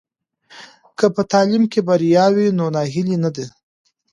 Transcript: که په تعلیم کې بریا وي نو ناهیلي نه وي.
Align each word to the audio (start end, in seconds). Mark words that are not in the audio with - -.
که 0.97 1.05
په 1.15 1.21
تعلیم 1.31 1.63
کې 1.71 1.79
بریا 1.87 2.25
وي 2.35 2.47
نو 2.57 2.65
ناهیلي 2.75 3.17
نه 3.23 3.29
وي. 3.35 3.47